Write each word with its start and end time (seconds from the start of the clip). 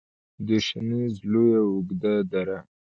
د 0.47 0.49
شنیز 0.67 1.13
لویه 1.31 1.59
او 1.63 1.67
اوږده 1.73 2.13
دره 2.31 2.59